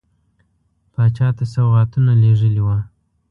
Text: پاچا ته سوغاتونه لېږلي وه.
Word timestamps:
پاچا 0.93 1.27
ته 1.37 1.43
سوغاتونه 1.53 2.11
لېږلي 2.21 2.61
وه. 2.65 2.77